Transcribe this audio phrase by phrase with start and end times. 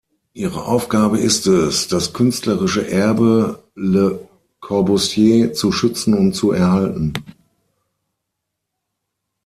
[0.33, 4.27] Ihre Aufgabe ist es, das künstlerische Erbe Le
[4.59, 7.13] Corbusiers zu schützen und zu erhalten.